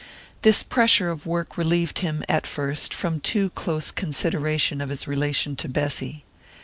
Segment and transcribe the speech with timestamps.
[0.41, 5.55] This pressure of work relieved him, at first, from too close consideration of his relation
[5.57, 6.25] to Bessy.